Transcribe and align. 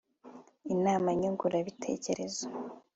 inama 0.73 1.09
nyunguranabitekerezo 1.19 2.45